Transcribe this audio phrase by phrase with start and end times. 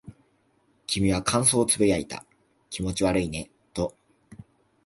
[0.87, 2.25] 君は感想を呟いた。
[2.71, 3.95] 気持ち悪いねと。